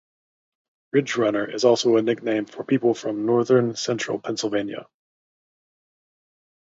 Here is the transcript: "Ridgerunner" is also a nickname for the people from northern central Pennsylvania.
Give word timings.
"Ridgerunner" 0.95 1.53
is 1.53 1.63
also 1.63 1.95
a 1.95 2.01
nickname 2.01 2.45
for 2.47 2.63
the 2.63 2.63
people 2.63 2.95
from 2.95 3.27
northern 3.27 3.75
central 3.75 4.17
Pennsylvania. 4.17 4.87